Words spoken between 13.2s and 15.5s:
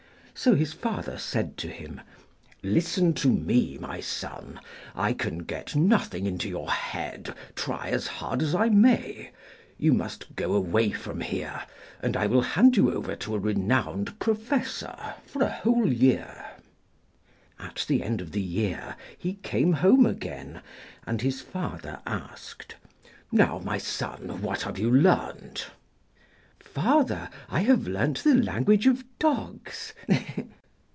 a renowned Professor for a